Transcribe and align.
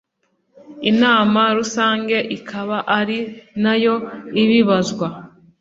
inama 0.91 1.41
rusange 1.57 2.17
ikaba 2.37 2.77
ari 2.99 3.19
nayo 3.63 3.95
ibibazwa. 4.43 5.07